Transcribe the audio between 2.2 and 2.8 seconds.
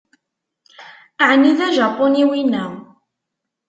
wina?